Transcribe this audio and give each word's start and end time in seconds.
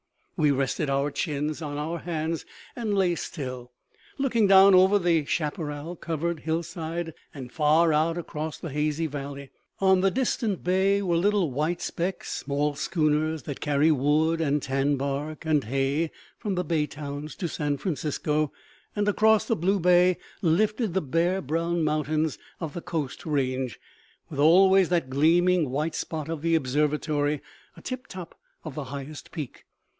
We 0.35 0.49
rested 0.49 0.89
our 0.89 1.11
chins 1.11 1.61
on 1.61 1.77
our 1.77 1.99
hands 1.99 2.43
and 2.75 2.95
lay 2.95 3.13
still, 3.13 3.71
looking 4.17 4.47
down 4.47 4.73
over 4.73 4.97
the 4.97 5.23
chaparral 5.25 5.95
covered 5.95 6.39
hillside 6.39 7.13
and 7.31 7.51
far 7.51 7.93
out 7.93 8.17
across 8.17 8.57
the 8.57 8.71
hazy 8.71 9.05
valley. 9.05 9.51
On 9.79 10.01
the 10.01 10.09
distant 10.09 10.63
bay 10.63 11.03
were 11.03 11.17
little 11.17 11.51
white 11.51 11.79
specks, 11.79 12.33
small 12.33 12.73
schooners 12.73 13.43
that 13.43 13.61
carry 13.61 13.91
wood 13.91 14.41
and 14.41 14.63
tan 14.63 14.95
bark 14.95 15.45
and 15.45 15.65
hay 15.65 16.09
from 16.39 16.55
the 16.55 16.63
bay 16.63 16.87
towns 16.87 17.35
to 17.35 17.47
San 17.47 17.77
Francisco; 17.77 18.51
and 18.95 19.07
across 19.07 19.45
the 19.45 19.55
blue 19.55 19.79
bay 19.79 20.17
lifted 20.41 20.95
the 20.95 21.01
bare, 21.03 21.39
brown 21.43 21.83
mountains 21.83 22.39
of 22.59 22.73
the 22.73 22.81
Coast 22.81 23.23
Range, 23.27 23.79
with 24.31 24.39
always 24.39 24.89
that 24.89 25.11
gleaming 25.11 25.69
white 25.69 25.93
spot 25.93 26.27
of 26.27 26.41
the 26.41 26.55
Observatory 26.55 27.39
a 27.77 27.81
tiptop 27.83 28.33
of 28.63 28.73
the 28.73 28.85
highest 28.85 29.31
peak. 29.31 29.65